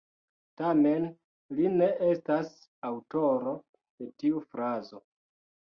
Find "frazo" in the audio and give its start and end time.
4.51-5.05